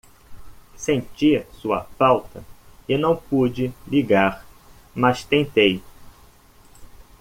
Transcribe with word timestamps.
Senti 0.77 1.45
sua 1.53 1.83
falta 1.95 2.43
e 2.89 2.97
não 2.97 3.15
pude 3.15 3.71
ligar, 3.85 4.43
mas 4.95 5.23
tentei. 5.23 5.83